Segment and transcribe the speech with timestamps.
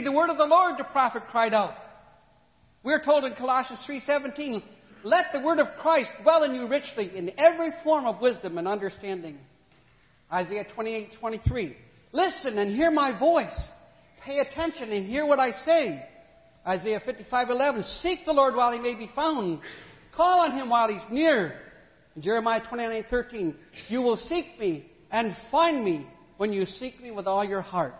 [0.00, 1.74] the word of the Lord, the prophet cried out.
[2.82, 4.62] We're told in Colossians 3:17,
[5.02, 8.66] "Let the word of Christ dwell in you richly in every form of wisdom and
[8.66, 9.38] understanding."
[10.32, 11.76] Isaiah 28:23,
[12.12, 13.70] "Listen and hear my voice.
[14.20, 16.06] Pay attention and hear what I say."
[16.66, 19.60] Isaiah 55:11, "Seek the Lord while he may be found.
[20.12, 21.60] Call on him while he's near."
[22.18, 23.56] Jeremiah 29:13,
[23.88, 26.06] "You will seek me and find me
[26.36, 27.94] when you seek me with all your heart."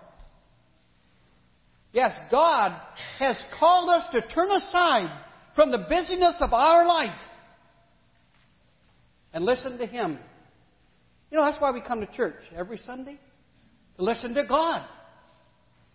[1.93, 2.79] Yes, God
[3.19, 5.11] has called us to turn aside
[5.55, 7.19] from the busyness of our life
[9.33, 10.19] and listen to Him.
[11.31, 13.19] You know, that's why we come to church every Sunday
[13.97, 14.87] to listen to God.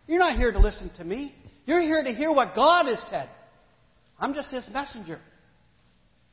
[0.07, 1.33] You're not here to listen to me.
[1.65, 3.29] You're here to hear what God has said.
[4.19, 5.19] I'm just His messenger.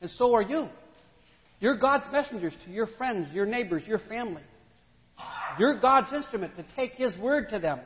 [0.01, 0.67] And so are you.
[1.59, 4.41] You're God's messengers to your friends, your neighbors, your family.
[5.59, 7.79] You're God's instrument to take His word to them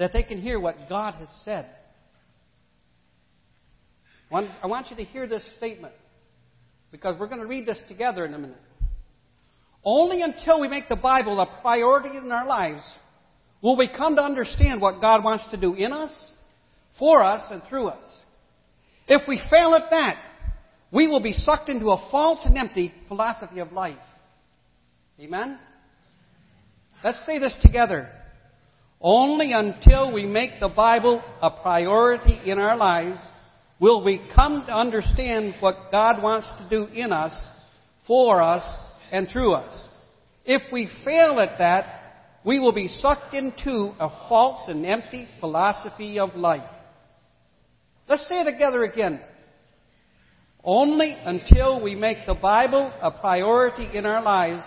[0.00, 1.66] that they can hear what God has said.
[4.32, 5.92] I want you to hear this statement
[6.90, 8.56] because we're going to read this together in a minute.
[9.84, 12.82] Only until we make the Bible a priority in our lives
[13.60, 16.32] will we come to understand what God wants to do in us,
[16.98, 18.20] for us, and through us.
[19.06, 20.16] If we fail at that,
[20.90, 23.98] we will be sucked into a false and empty philosophy of life.
[25.20, 25.58] Amen?
[27.04, 28.10] Let's say this together.
[29.00, 33.18] Only until we make the Bible a priority in our lives
[33.78, 37.32] will we come to understand what God wants to do in us,
[38.06, 38.62] for us,
[39.10, 39.88] and through us.
[40.44, 41.96] If we fail at that,
[42.44, 46.68] we will be sucked into a false and empty philosophy of life.
[48.06, 49.20] Let's say it together again.
[50.62, 54.62] Only until we make the Bible a priority in our lives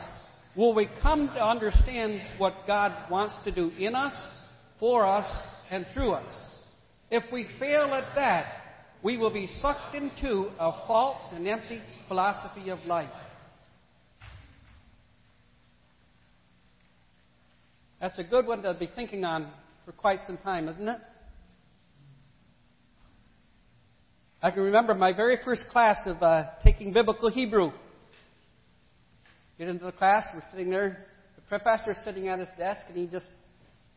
[0.55, 4.15] will we come to understand what God wants to do in us,
[4.79, 5.29] for us,
[5.71, 6.31] and through us.
[7.09, 8.45] If we fail at that,
[9.03, 13.09] we will be sucked into a false and empty philosophy of life.
[17.99, 19.49] That's a good one to be thinking on
[19.85, 20.99] for quite some time, isn't it?
[24.41, 27.71] I can remember my very first class of uh, taking biblical Hebrew.
[29.57, 31.05] Get into the class, we're sitting there,
[31.35, 33.27] the professor's sitting at his desk, and he just,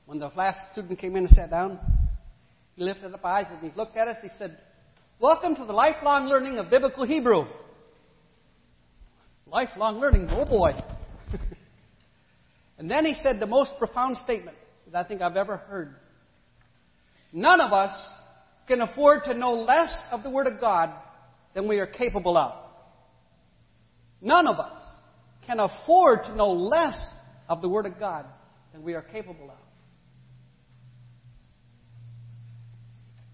[0.04, 1.78] when the last student came in and sat down,
[2.74, 4.58] he lifted up eyes and he looked at us, he said,
[5.18, 7.46] Welcome to the lifelong learning of biblical Hebrew.
[9.46, 10.72] Lifelong learning, oh boy.
[12.78, 14.58] and then he said the most profound statement
[14.92, 15.94] that I think I've ever heard.
[17.32, 17.96] None of us
[18.68, 20.90] can afford to know less of the Word of God
[21.54, 22.52] than we are capable of.
[24.20, 24.76] None of us
[25.46, 26.98] can afford to know less
[27.48, 28.26] of the Word of God
[28.72, 29.58] than we are capable of.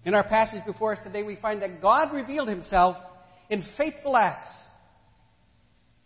[0.05, 2.97] In our passage before us today, we find that God revealed Himself
[3.49, 4.47] in faithful acts.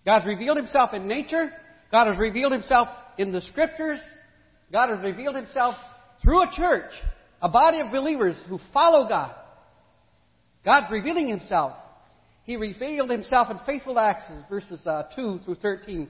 [0.06, 1.52] God has revealed Himself in nature.
[1.92, 2.88] God has revealed Himself
[3.18, 4.00] in the Scriptures.
[4.72, 5.76] God has revealed Himself
[6.22, 6.92] through a church
[7.42, 9.34] a body of believers who follow God.
[10.66, 11.74] God's revealing Himself.
[12.48, 16.10] He revealed Himself in faithful acts, verses uh, 2 through 13.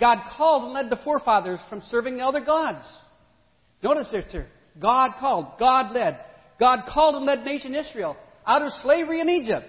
[0.00, 2.84] God called and led the forefathers from serving the other gods.
[3.82, 4.48] Notice this here.
[4.80, 6.18] God called, God led.
[6.58, 9.64] God called and led nation Israel out of slavery in Egypt.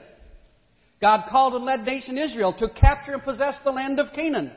[1.00, 4.52] God called and led nation Israel to capture and possess the land of Canaan.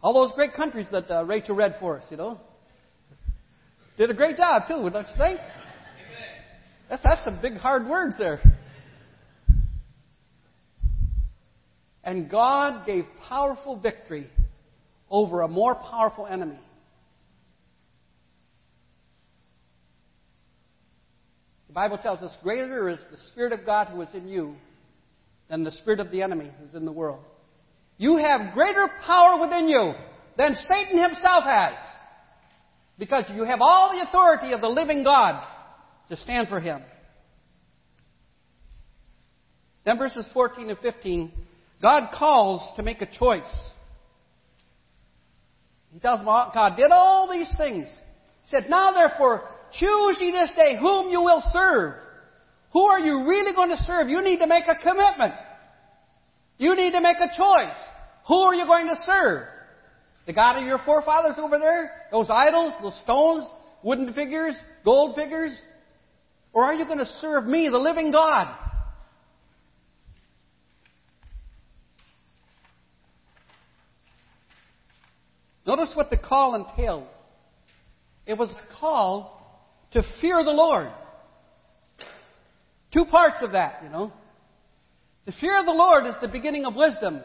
[0.00, 2.40] All those great countries that uh, Rachel read for us, you know.
[3.96, 5.40] Did a great job too, don't you think?
[6.88, 8.40] That's, that's some big hard words there.
[12.08, 14.30] And God gave powerful victory
[15.10, 16.58] over a more powerful enemy.
[21.66, 24.54] The Bible tells us, Greater is the Spirit of God who is in you
[25.50, 27.20] than the Spirit of the enemy who's in the world.
[27.98, 29.92] You have greater power within you
[30.38, 31.74] than Satan himself has.
[32.98, 35.46] Because you have all the authority of the living God
[36.08, 36.80] to stand for him.
[39.84, 41.32] Then verses 14 and 15,
[41.80, 43.42] God calls to make a choice.
[45.92, 47.88] He tells them God did all these things.
[48.42, 49.48] He said, Now therefore,
[49.78, 51.94] choose ye this day whom you will serve.
[52.72, 54.08] Who are you really going to serve?
[54.08, 55.34] You need to make a commitment.
[56.58, 57.78] You need to make a choice.
[58.26, 59.46] Who are you going to serve?
[60.26, 61.90] The God of your forefathers over there?
[62.10, 63.50] Those idols, those stones,
[63.82, 64.54] wooden figures,
[64.84, 65.58] gold figures?
[66.52, 68.54] Or are you going to serve me, the living God?
[75.68, 77.06] Notice what the call entailed.
[78.24, 79.62] It was a call
[79.92, 80.88] to fear the Lord.
[82.90, 84.10] Two parts of that, you know.
[85.26, 87.20] The fear of the Lord is the beginning of wisdom,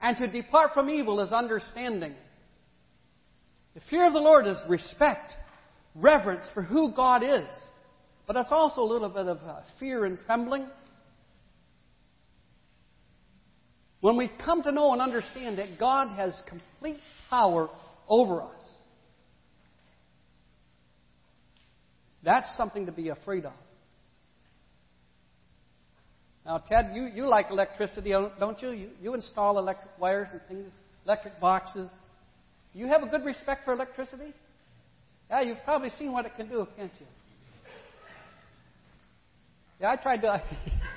[0.00, 2.14] and to depart from evil is understanding.
[3.74, 5.34] The fear of the Lord is respect,
[5.94, 7.46] reverence for who God is.
[8.26, 10.68] But that's also a little bit of uh, fear and trembling.
[14.04, 16.98] When we come to know and understand that God has complete
[17.30, 17.70] power
[18.06, 18.60] over us,
[22.22, 23.54] that's something to be afraid of.
[26.44, 28.72] Now, Ted, you, you like electricity, uh, don't you?
[28.72, 28.90] you?
[29.00, 30.70] You install electric wires and things,
[31.06, 31.88] electric boxes.
[32.74, 34.34] You have a good respect for electricity?
[35.30, 37.06] Yeah, you've probably seen what it can do, can't you?
[39.80, 40.42] Yeah, I tried to.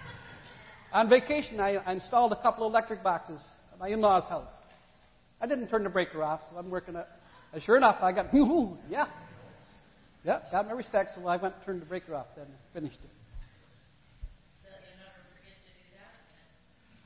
[0.97, 3.39] on vacation, I, installed a couple of electric boxes
[3.71, 4.49] at my in law's house.
[5.39, 7.05] I didn't turn the breaker off, so I'm working it.
[7.53, 8.33] And sure enough, I got,
[8.89, 9.05] yeah.
[10.25, 12.97] Yeah, got my respect, so I went and turned the breaker off then and finished
[13.03, 13.11] it.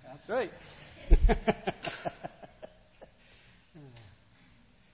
[0.08, 0.52] That's right.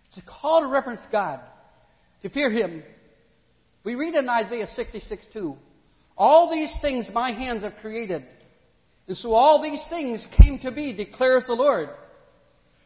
[0.08, 1.40] it's a call to reverence God,
[2.24, 2.82] to fear Him.
[3.84, 5.56] We read in Isaiah 66 2,
[6.18, 8.26] All these things my hands have created.
[9.08, 11.90] And so all these things came to be, declares the Lord.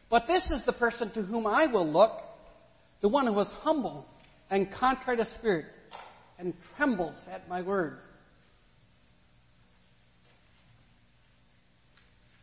[0.08, 2.12] But this is the person to whom I will look,
[3.00, 4.06] the one who is humble
[4.50, 5.66] and contrite of spirit
[6.38, 7.98] and trembles at my word.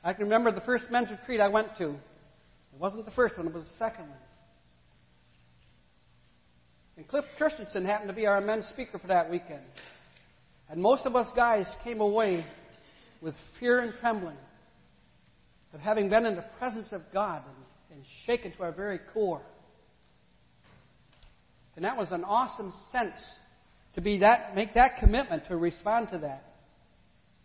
[0.04, 1.90] I can remember the first men's retreat I went to.
[1.90, 4.18] It wasn't the first one, it was the second one.
[6.98, 9.64] And Cliff Christensen happened to be our men's speaker for that weekend.
[10.70, 12.46] And most of us guys came away
[13.22, 14.38] with fear and trembling
[15.74, 19.42] of having been in the presence of God and, and shaken to our very core.
[21.76, 23.22] And that was an awesome sense
[23.96, 26.46] to be that, make that commitment to respond to that.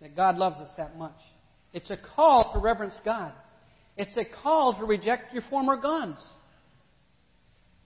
[0.01, 1.17] That God loves us that much.
[1.73, 3.33] It's a call to reverence God.
[3.97, 6.25] It's a call to reject your former gods.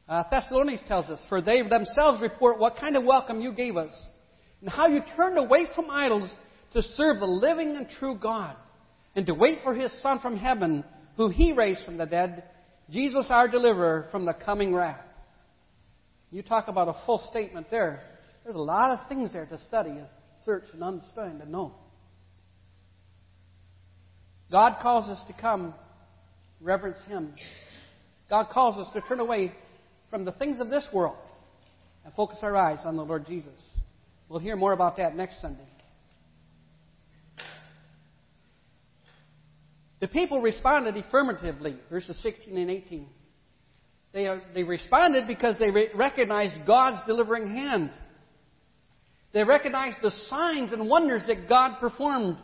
[0.09, 3.93] Uh, Thessalonians tells us, For they themselves report what kind of welcome you gave us,
[4.61, 6.31] and how you turned away from idols
[6.73, 8.57] to serve the living and true God,
[9.17, 10.85] and to wait for his Son from heaven,
[11.17, 12.45] who he raised from the dead,
[12.91, 15.01] Jesus our deliverer from the coming wrath.
[16.31, 18.03] You talk about a full statement there.
[18.45, 20.07] There's a lot of things there to study and
[20.45, 21.73] search and understand and know.
[24.51, 25.75] God calls us to come
[26.61, 27.35] reverence Him.
[28.31, 29.53] God calls us to turn away
[30.11, 31.17] from the things of this world
[32.05, 33.53] and focus our eyes on the Lord Jesus.
[34.29, 35.69] We'll hear more about that next Sunday.
[40.01, 43.09] The people responded affirmatively, verses 16 and 18.
[44.13, 47.91] They, are, they responded because they re- recognized God's delivering hand.
[49.33, 52.39] They recognized the signs and wonders that God performed.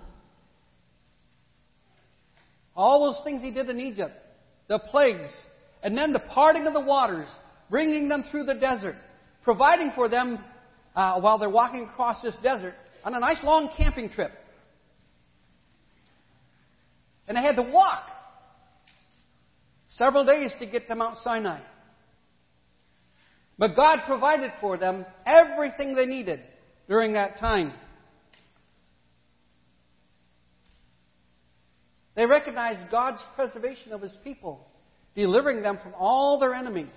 [2.77, 4.15] All those things he did in Egypt,
[4.69, 5.31] the plagues,
[5.83, 7.29] and then the parting of the waters,
[7.71, 8.97] bringing them through the desert,
[9.43, 10.39] providing for them
[10.97, 12.75] uh, while they're walking across this desert
[13.05, 14.33] on a nice long camping trip.
[17.27, 18.05] And they had to walk
[19.89, 21.61] several days to get to Mount Sinai.
[23.59, 26.41] But God provided for them everything they needed
[26.89, 27.73] during that time.
[32.17, 34.67] They recognized God's preservation of His people,
[35.15, 36.95] delivering them from all their enemies.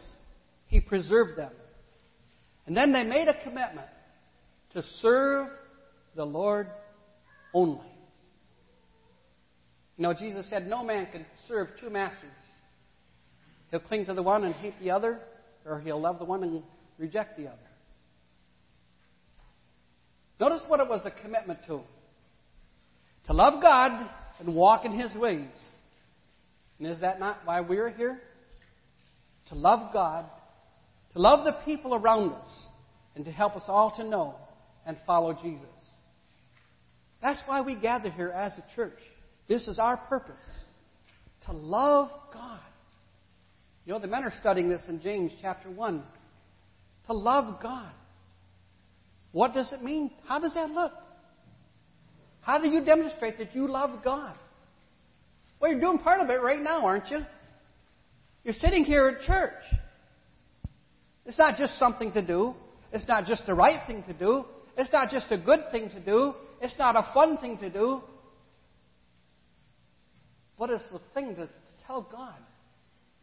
[0.67, 1.51] He preserved them.
[2.65, 3.87] And then they made a commitment
[4.73, 5.47] to serve
[6.15, 6.67] the Lord
[7.53, 7.96] only.
[9.97, 12.29] You know, Jesus said no man can serve two masters.
[13.71, 15.19] He'll cling to the one and hate the other,
[15.65, 16.63] or he'll love the one and
[16.97, 17.57] reject the other.
[20.39, 21.81] Notice what it was a commitment to.
[23.25, 24.07] To love God
[24.39, 25.49] and walk in His ways.
[26.79, 28.21] And is that not why we're here?
[29.49, 30.25] To love God,
[31.13, 32.47] to love the people around us,
[33.15, 34.35] and to help us all to know
[34.85, 35.65] and follow Jesus.
[37.21, 38.99] That's why we gather here as a church.
[39.47, 40.35] This is our purpose
[41.45, 42.59] to love God.
[43.85, 46.03] You know, the men are studying this in James chapter 1.
[47.07, 47.91] To love God.
[49.31, 50.11] What does it mean?
[50.25, 50.91] How does that look?
[52.41, 54.37] How do you demonstrate that you love God?
[55.59, 57.19] Well, you're doing part of it right now, aren't you?
[58.43, 59.53] You're sitting here at church.
[61.25, 62.55] It's not just something to do.
[62.91, 64.45] It's not just the right thing to do.
[64.77, 66.33] It's not just a good thing to do.
[66.61, 68.01] It's not a fun thing to do.
[70.57, 71.47] What is the thing to
[71.85, 72.35] tell God?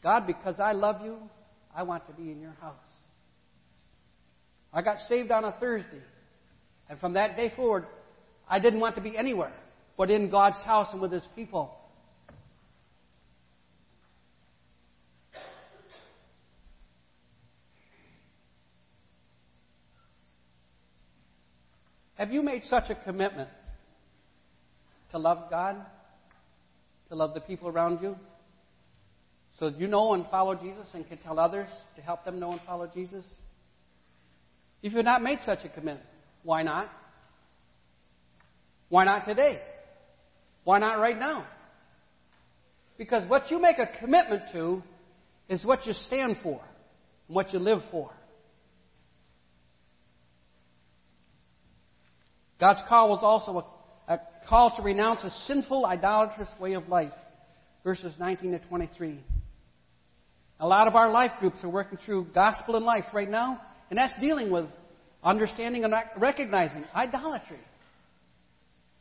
[0.03, 1.19] God, because I love you,
[1.75, 2.75] I want to be in your house.
[4.73, 6.03] I got saved on a Thursday.
[6.89, 7.87] And from that day forward,
[8.49, 9.53] I didn't want to be anywhere
[9.97, 11.77] but in God's house and with His people.
[22.17, 23.51] Have you made such a commitment
[25.11, 25.77] to love God,
[27.09, 28.17] to love the people around you,
[29.59, 32.61] so you know and follow Jesus and can tell others to help them know and
[32.67, 33.25] follow Jesus?
[34.83, 36.01] If you've not made such a commitment,
[36.43, 36.91] why not?
[38.89, 39.61] Why not today?
[40.65, 41.47] Why not right now?
[42.97, 44.83] Because what you make a commitment to
[45.49, 46.61] is what you stand for,
[47.29, 48.11] and what you live for.
[52.61, 53.67] God's call was also
[54.45, 57.13] a, a call to renounce a sinful, idolatrous way of life.
[57.83, 59.21] Verses 19 to 23.
[60.61, 63.61] A lot of our life groups are working through Gospel in Life right now,
[63.91, 64.67] and that's dealing with
[65.23, 67.59] understanding and recognizing idolatry.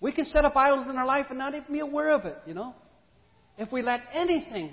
[0.02, 2.38] We can set up idols in our life and not even be aware of it,
[2.46, 2.76] you know.
[3.58, 4.72] If we let anything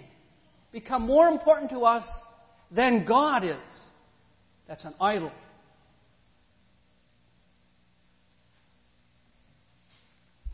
[0.72, 2.04] become more important to us
[2.70, 3.56] than God is,
[4.66, 5.30] that's an idol.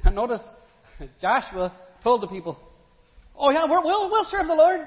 [0.07, 0.43] Now notice
[1.21, 1.73] Joshua
[2.03, 2.59] told the people,
[3.39, 4.81] Oh, yeah, we will we'll serve the Lord.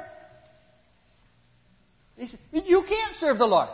[2.18, 3.70] He said, You can't serve the Lord.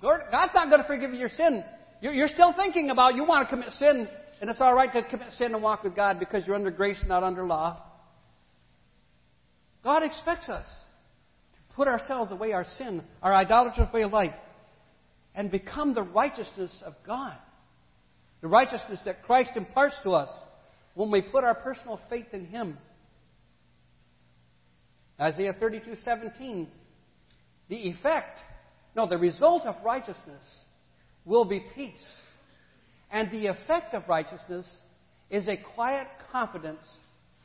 [0.00, 1.62] God's not going to forgive you your sin.
[2.00, 4.08] You're still thinking about you want to commit sin
[4.40, 7.02] and it's all right to commit sin and walk with God because you're under grace,
[7.06, 7.82] not under law.
[9.82, 14.34] God expects us to put ourselves away our sin, our idolatrous way of life,
[15.34, 17.36] and become the righteousness of God.
[18.44, 20.28] The righteousness that Christ imparts to us
[20.92, 22.76] when we put our personal faith in Him.
[25.18, 26.66] Isaiah 32:17
[27.70, 28.40] The effect,
[28.94, 30.58] no, the result of righteousness
[31.24, 32.06] will be peace
[33.10, 34.70] and the effect of righteousness
[35.30, 36.84] is a quiet confidence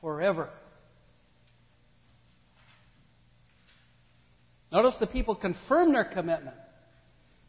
[0.02, 0.50] forever.
[4.70, 6.58] Notice the people confirm their commitment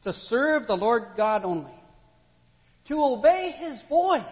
[0.04, 1.79] to serve the Lord God only,
[2.90, 4.24] to obey His voice.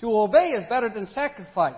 [0.00, 1.74] To obey is better than sacrifice.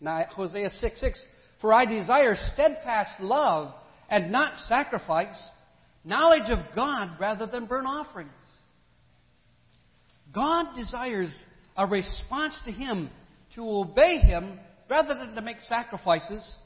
[0.00, 1.24] Now, Hosea 6 6,
[1.60, 3.72] for I desire steadfast love
[4.10, 5.40] and not sacrifice
[6.04, 8.30] knowledge of God rather than burnt offerings.
[10.34, 11.32] God desires
[11.76, 13.10] a response to Him,
[13.54, 14.58] to obey Him
[14.90, 16.56] rather than to make sacrifices.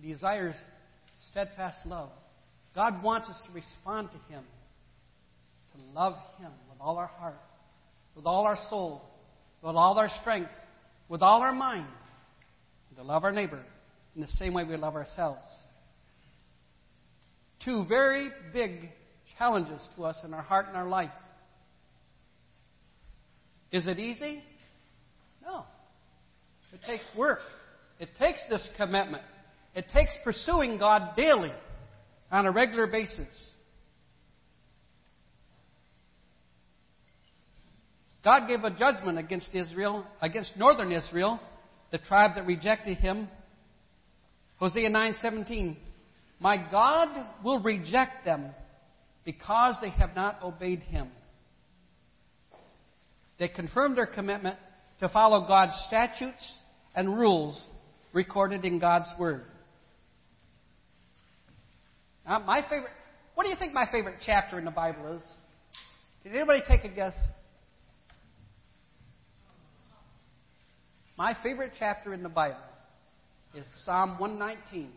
[0.00, 0.54] He desires
[1.30, 2.10] steadfast love.
[2.74, 4.44] God wants us to respond to Him,
[5.72, 7.40] to love Him with all our heart,
[8.14, 9.02] with all our soul,
[9.62, 10.50] with all our strength,
[11.08, 11.86] with all our mind
[12.96, 13.62] to love our neighbor
[14.14, 15.46] in the same way we love ourselves.
[17.64, 18.88] Two very big
[19.38, 21.10] challenges to us in our heart and our life.
[23.70, 24.42] Is it easy?
[25.44, 25.64] No.
[26.72, 27.40] It takes work.
[27.98, 29.22] It takes this commitment.
[29.76, 31.52] It takes pursuing God daily
[32.32, 33.28] on a regular basis.
[38.24, 41.38] God gave a judgment against Israel, against northern Israel,
[41.92, 43.28] the tribe that rejected him.
[44.56, 45.76] Hosea 9:17
[46.40, 48.54] My God will reject them
[49.26, 51.12] because they have not obeyed him.
[53.38, 54.58] They confirmed their commitment
[55.00, 56.54] to follow God's statutes
[56.94, 57.62] and rules
[58.14, 59.44] recorded in God's word.
[62.26, 62.90] Now, my favorite
[63.36, 65.22] what do you think my favorite chapter in the Bible is?
[66.24, 67.12] Did anybody take a guess?
[71.18, 72.56] My favorite chapter in the Bible
[73.54, 74.90] is Psalm 119.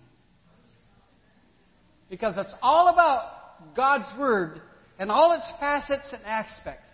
[2.10, 4.62] Because it's all about God's Word
[4.98, 6.88] and all its facets and aspects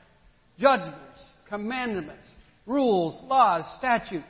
[0.57, 2.25] judgments, commandments,
[2.65, 4.25] rules, laws, statutes.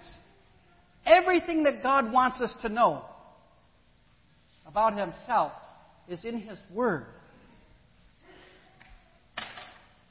[1.06, 3.06] Everything that God wants us to know
[4.66, 5.54] about Himself
[6.08, 7.06] is in His Word.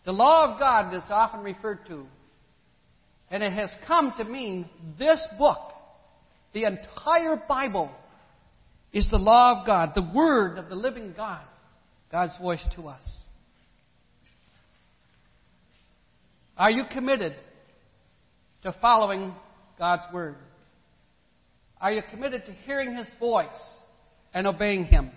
[0.05, 2.07] The law of God is often referred to
[3.31, 5.59] and it has come to mean this book,
[6.53, 7.91] the entire Bible,
[8.93, 11.43] is the law of God, the Word of the living God,
[12.13, 13.03] God's voice to us.
[16.57, 17.35] Are you committed
[18.63, 19.35] to following
[19.79, 20.37] God's Word?
[21.81, 23.49] Are you committed to hearing His voice
[24.33, 25.11] and obeying Him?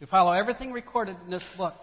[0.00, 1.74] You follow everything recorded in this book.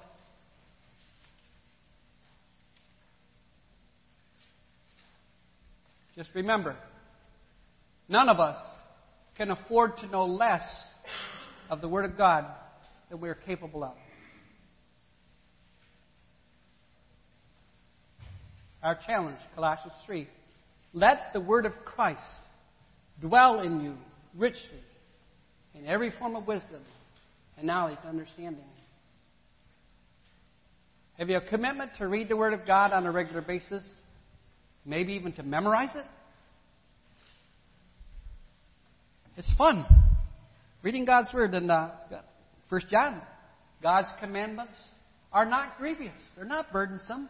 [6.16, 6.76] Just remember,
[8.10, 8.58] none of us
[9.38, 10.64] can afford to know less
[11.70, 12.46] of the Word of God
[13.12, 13.94] than we are capable of.
[18.82, 20.28] Our challenge, Colossians 3.
[20.94, 22.22] Let the Word of Christ
[23.22, 23.94] dwell in you
[24.36, 24.82] richly
[25.76, 26.82] in every form of wisdom
[27.58, 28.64] and knowledge and understanding.
[31.18, 33.84] Have you a commitment to read the Word of God on a regular basis?
[34.86, 36.06] Maybe even to memorize it?
[39.36, 39.86] It's fun.
[40.84, 41.92] Reading God's Word in uh,
[42.70, 43.22] 1 John.
[43.82, 44.78] God's commandments
[45.34, 46.12] are not grievous.
[46.36, 47.30] They're not burdensome.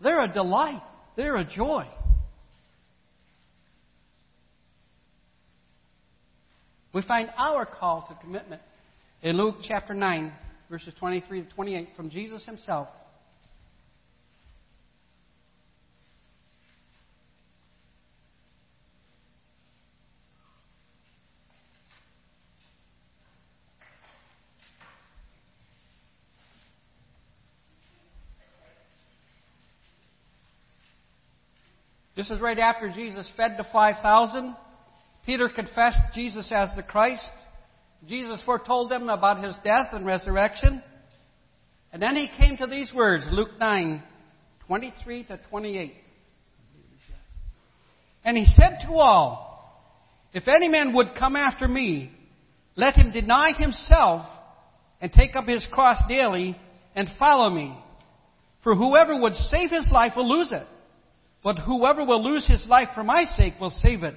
[0.00, 0.82] They're a delight.
[1.16, 1.86] They're a joy.
[6.92, 8.62] We find our call to commitment
[9.26, 10.32] in Luke chapter 9,
[10.70, 12.86] verses 23 to 28 from Jesus himself.
[32.14, 34.54] This is right after Jesus fed the 5,000.
[35.26, 37.28] Peter confessed Jesus as the Christ.
[38.08, 40.82] Jesus foretold them about his death and resurrection.
[41.92, 44.02] And then he came to these words, Luke 9,
[44.66, 45.94] 23 to 28.
[48.24, 49.88] And he said to all,
[50.32, 52.10] If any man would come after me,
[52.76, 54.26] let him deny himself
[55.00, 56.58] and take up his cross daily
[56.94, 57.76] and follow me.
[58.62, 60.66] For whoever would save his life will lose it.
[61.42, 64.16] But whoever will lose his life for my sake will save it.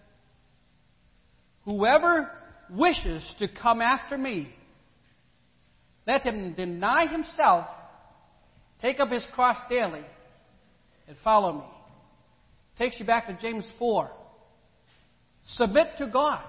[1.65, 2.31] Whoever
[2.69, 4.53] wishes to come after me,
[6.07, 7.67] let him deny himself,
[8.81, 10.03] take up his cross daily,
[11.07, 11.65] and follow me.
[12.77, 14.09] Takes you back to James 4.
[15.45, 16.43] Submit to God.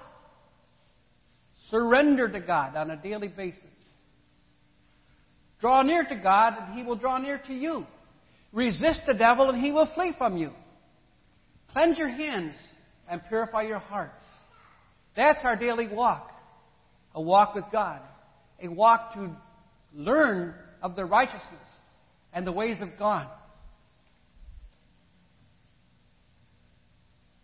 [1.71, 3.65] Surrender to God on a daily basis.
[5.61, 7.87] Draw near to God, and He will draw near to you.
[8.53, 10.51] Resist the devil and he will flee from you.
[11.73, 12.55] Cleanse your hands
[13.09, 14.23] and purify your hearts.
[15.17, 16.31] That's our daily walk.
[17.15, 18.01] A walk with God.
[18.63, 19.31] A walk to
[19.95, 21.69] learn of the righteousness
[22.33, 23.29] and the ways of God.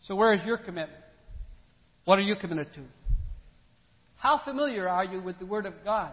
[0.02, 1.02] So, where is your commitment?
[2.04, 2.80] What are you committed to?
[4.16, 6.12] How familiar are you with the Word of God?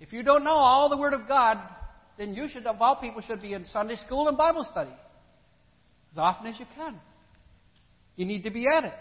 [0.00, 1.58] If you don't know all the Word of God,
[2.18, 4.90] then you should, of all people, should be in Sunday school and Bible study
[6.12, 6.98] as often as you can.
[8.16, 8.94] You need to be at it.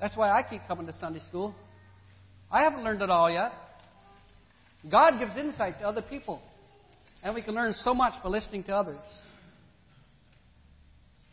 [0.00, 1.54] That's why I keep coming to Sunday school.
[2.50, 3.52] I haven't learned it all yet.
[4.90, 6.40] God gives insight to other people,
[7.22, 9.00] and we can learn so much by listening to others.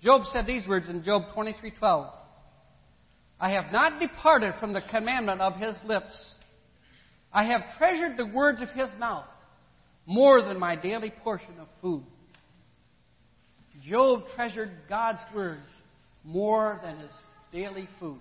[0.02, 2.12] Job said these words in Job 23:12.
[3.39, 6.36] I have not departed from the commandment of his lips.
[7.32, 9.26] I have treasured the words of his mouth
[10.06, 12.06] more than my daily portion of food.
[13.82, 15.67] Job treasured God's words
[16.23, 17.12] more than his
[17.52, 18.19] daily food.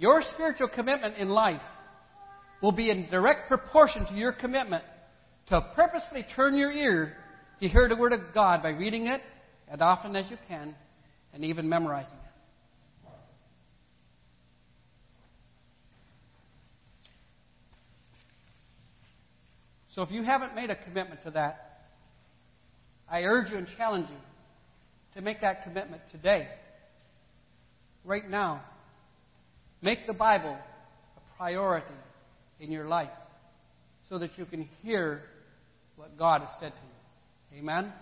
[0.00, 1.60] Your spiritual commitment in life
[2.62, 4.82] will be in direct proportion to your commitment
[5.48, 7.18] to purposely turn your ear
[7.60, 9.20] to hear the Word of God by reading it
[9.70, 10.74] as often as you can
[11.34, 13.12] and even memorizing it.
[19.94, 21.90] So if you haven't made a commitment to that,
[23.06, 24.16] I urge you and challenge you
[25.16, 26.48] to make that commitment today,
[28.02, 28.62] right now.
[29.82, 30.56] Make the Bible
[31.16, 31.86] a priority
[32.58, 33.10] in your life
[34.08, 35.22] so that you can hear
[35.96, 37.62] what God has said to you.
[37.62, 37.92] Amen?